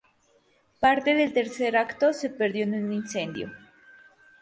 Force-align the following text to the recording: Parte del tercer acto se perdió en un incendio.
Parte 0.79 1.13
del 1.13 1.31
tercer 1.31 1.77
acto 1.77 2.11
se 2.11 2.31
perdió 2.31 2.63
en 2.63 2.85
un 2.85 2.91
incendio. 2.91 3.51